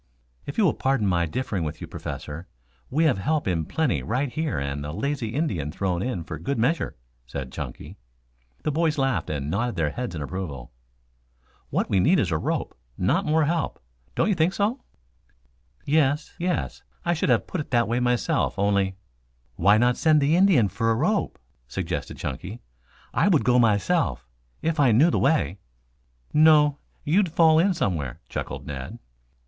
[0.47, 2.47] "If you will pardon my differing with you, Professor,
[2.89, 6.57] we have help in plenty right here and a lazy Indian thrown in for good
[6.57, 6.95] measure,"
[7.27, 7.97] said Chunky.
[8.63, 10.71] The boys laughed and nodded their heads in approval.
[11.69, 13.79] "What we need is a rope, not more help.
[14.15, 14.81] Don't you think so?"
[15.85, 16.81] "Yes, yes.
[17.05, 18.95] I should have put it that way myself only"
[19.55, 21.37] "Why not send the Indian for a rope?"
[21.67, 22.59] suggested Chunky.
[23.13, 24.25] "I would go myself
[24.63, 25.59] if I knew the way."
[26.33, 28.97] "No, you'd fall in somewhere," chuckled Ned.